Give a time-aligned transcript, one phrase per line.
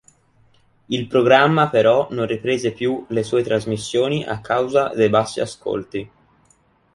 [0.89, 6.11] Il programma però non riprese più le sue trasmissioni a causa dei bassi ascolti.